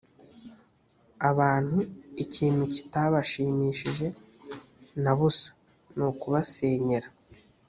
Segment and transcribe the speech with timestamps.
[1.29, 1.77] abantu
[2.23, 4.07] ikintu kitabashimishije
[5.03, 5.49] na busa
[5.95, 7.09] ni ukubasenyera